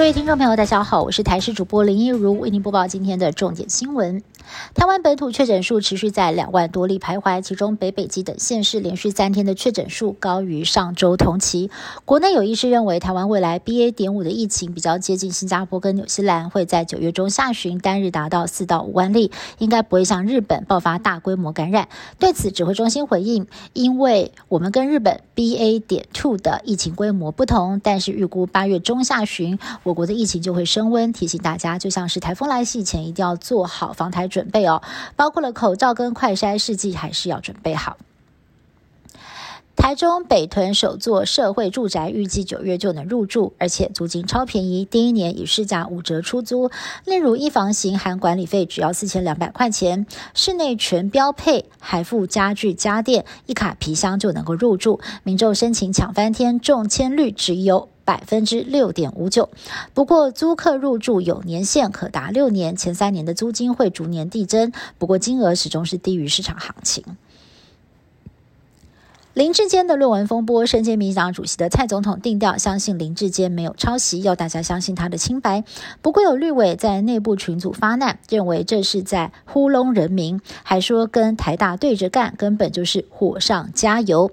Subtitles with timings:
[0.00, 4.22] 各位听众朋友，大家好，我是台视主播林一如，为您播报今天的重点新闻。
[4.74, 11.70] 台湾本土确诊数持续在两万多例徘徊，其中北北基等县市连续三天的确诊数高于上周同期。
[12.06, 13.92] 国内有医师认为，台湾未来 BA.
[13.92, 21.88] 点五的疫情比较接近新加坡跟纽西兰，会在九月中下旬单日达到四到五万例，应该不会像日本爆发大规模感染。
[22.18, 25.78] 对此，指挥中心回应，因为我们跟日本 BA.
[25.78, 29.58] 点 two 的疫情规模不同，但是预估八月中下旬。
[29.94, 34.82] 国的疫情就会升温，提醒大家，就像是台风来袭前，一定要做好防台准备哦，
[35.16, 37.96] 包括了口罩跟快筛试剂，还是要准备好。
[39.76, 46.70] 台中北屯首座社会住宅预计九月就能入住，而且租金超便宜，第一年以市价五折出租。
[47.06, 55.00] 例如一房型含管理费只要四千两百块钱，室内全标配，还附家具家电，一卡皮箱就能够入住。
[55.22, 57.88] 民众申请抢翻天，中签率只有。
[58.04, 59.48] 百分之六点五九，
[59.94, 67.04] 不过租客入住有年限，可达六年，前三年的租金会逐年递增，不过金额始终是低于市场行情。
[69.32, 75.62] 林志坚的论文风波，身兼民进党主席的蔡总统定调，相信林志坚没有抄袭，要大家相信他的清白。
[76.02, 84.32] 不过有绿委在内部群组发难，认为这是在糊弄人民，还说跟台大对着干，根本就是火上加油。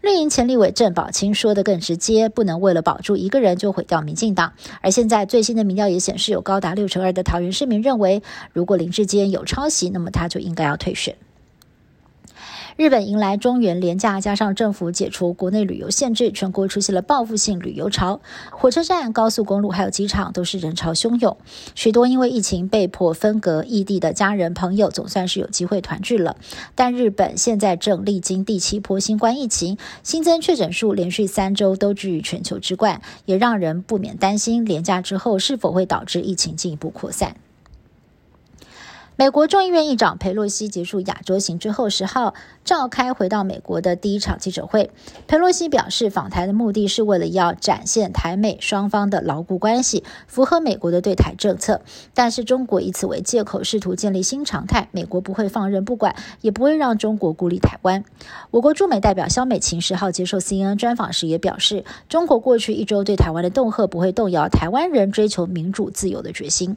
[0.00, 4.54] 绿营前立委郑宝清说的更直接，不能为了保住一个人就毁掉民进党。
[4.80, 8.22] 而现在最新的民调也显示，有高达六成二的桃园市民认为，
[8.54, 11.14] 如果林志坚有抄袭，那么他就应该要退选。
[12.76, 18.20] 日本迎来中原廉价，加上政府解除国内旅游限制，全国出现了报复性旅游潮。
[18.50, 21.36] 火车站、高速公路还有机场都是人潮汹涌，
[21.74, 26.36] 许多因为疫情被迫分隔异地的家人朋友，总算是有机会团聚了。
[26.74, 37.36] 但日本现在正历经第七波新冠疫情，新增确诊数连续三周都居于全球之冠，也让人不免担心廉价之后是否会导致疫情进一步扩散。
[39.22, 42.34] 美国众议院议长佩洛西结束亚洲行之后，十号
[42.64, 44.90] 召开回到美国的第一场记者会。
[45.28, 51.82] 佩洛西表示，访台的目的是为了要展现台美双方的牢固关系，符合美国的对台政策。
[52.14, 58.02] 但是中国以此为借口，试图建立新常态，美国不会放任不管，也不会让中国孤立台湾。
[58.50, 66.76] 我国驻美代表肖美琴十号接受 CNN 专访时也表示，中国过去一周对台湾的恫吓不会动摇台湾人追求民主自由的决心。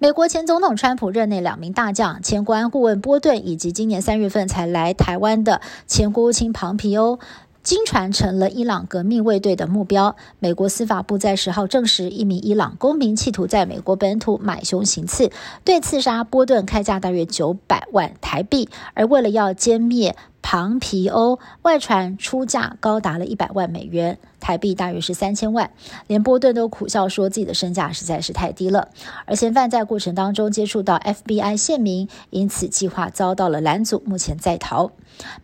[0.00, 7.18] 美国前总统川普任内两名大将，前国安顾问波顿以及今年三月份才来台湾的前国务卿庞皮欧，
[7.64, 10.14] 经传成了伊朗革命卫队的目标。
[10.38, 15.32] 美国司法部在十号证实，一名伊朗公民企图在美国本土买凶行刺，
[15.64, 20.14] 对刺杀波顿开价大约九百万台币，而为了要歼灭。
[20.50, 25.70] 庞皮欧外传出价高达了一百万美元，台币大约是三千万。
[26.06, 28.88] 连波顿都苦笑说自己的身价实在是太低了。
[29.26, 34.90] 而嫌犯在过程当中接触到 FBI 县民，因此计划遭到了拦阻，目前在逃。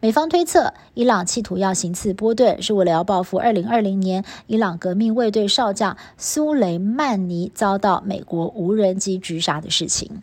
[0.00, 10.22] 美方推测，伊朗企图要行刺波顿，是为了要报复二零二零年伊朗革命卫队少将苏雷曼尼遭到美国无人机狙杀的事情。